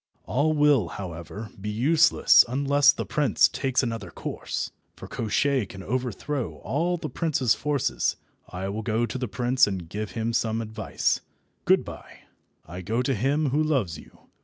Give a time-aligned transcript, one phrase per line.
[0.25, 6.55] All will, however, be useless unless the prince takes another course, for Koshchei can overthrow
[6.63, 8.15] all the prince's forces.
[8.49, 11.21] I will go to the prince and give him some advice.
[11.65, 12.21] Good bye.
[12.65, 14.21] I go to him who loves you.